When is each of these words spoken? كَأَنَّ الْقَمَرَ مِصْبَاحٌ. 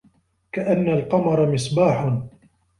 كَأَنَّ 0.51 0.89
الْقَمَرَ 0.89 1.45
مِصْبَاحٌ. 1.51 2.21